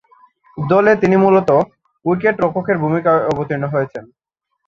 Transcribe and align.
দলে 0.57 0.91
তিনি 1.01 1.15
মূলতঃ 1.15 1.57
উইকেট-রক্ষকের 2.05 2.77
ভূমিকায় 2.77 3.21
অবতীর্ণ 3.31 3.63
হয়েছেন। 3.73 4.03